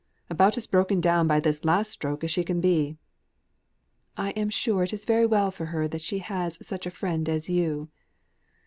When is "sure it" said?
4.49-4.93